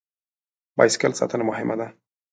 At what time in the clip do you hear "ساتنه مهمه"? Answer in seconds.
1.19-1.75